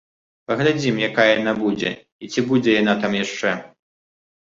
[0.51, 3.53] Паглядзім, якая яна будзе і ці будзе яна там яшчэ!